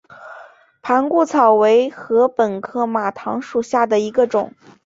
[0.81, 4.51] 盘固草为禾本科马唐属下的一个种。